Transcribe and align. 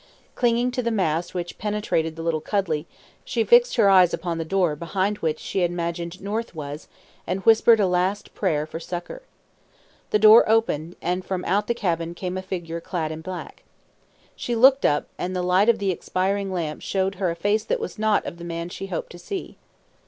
Clinging 0.33 0.71
to 0.71 0.81
the 0.81 0.89
mast 0.89 1.35
which 1.35 1.59
penetrated 1.59 2.15
the 2.15 2.23
little 2.23 2.41
cuddy, 2.41 2.87
she 3.23 3.43
fixed 3.43 3.75
her 3.75 3.87
eyes 3.87 4.15
upon 4.15 4.39
the 4.39 4.43
door 4.43 4.75
behind 4.75 5.19
which 5.19 5.37
she 5.37 5.63
imagined 5.63 6.19
North 6.19 6.55
was, 6.55 6.87
and 7.27 7.41
whispered 7.45 7.79
a 7.79 7.85
last 7.85 8.33
prayer 8.33 8.65
for 8.65 8.79
succour. 8.79 9.21
The 10.09 10.17
door 10.17 10.43
opened, 10.49 10.95
and 11.03 11.23
from 11.23 11.45
out 11.45 11.67
the 11.67 11.75
cabin 11.75 12.15
came 12.15 12.35
a 12.35 12.41
figure 12.41 12.81
clad 12.81 13.11
in 13.11 13.21
black. 13.21 13.61
She 14.35 14.55
looked 14.55 14.85
up, 14.87 15.05
and 15.19 15.35
the 15.35 15.43
light 15.43 15.69
of 15.69 15.77
the 15.77 15.91
expiring 15.91 16.51
lamp 16.51 16.81
showed 16.81 17.13
her 17.21 17.29
a 17.29 17.35
face 17.35 17.63
that 17.65 17.79
was 17.79 17.99
not 17.99 18.23
that 18.23 18.29
of 18.31 18.37
the 18.39 18.43
man 18.43 18.69
she 18.69 18.87
hoped 18.87 19.11
to 19.11 19.19
see. 19.19 19.55